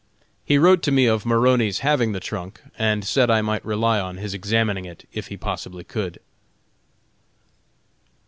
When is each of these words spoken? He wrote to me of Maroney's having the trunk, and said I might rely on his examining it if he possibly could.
He 0.43 0.57
wrote 0.57 0.81
to 0.81 0.91
me 0.91 1.05
of 1.05 1.27
Maroney's 1.27 1.81
having 1.85 2.11
the 2.11 2.19
trunk, 2.19 2.59
and 2.75 3.05
said 3.05 3.29
I 3.29 3.43
might 3.43 3.63
rely 3.63 3.99
on 3.99 4.17
his 4.17 4.33
examining 4.33 4.85
it 4.85 5.07
if 5.13 5.27
he 5.27 5.37
possibly 5.37 5.83
could. 5.83 6.17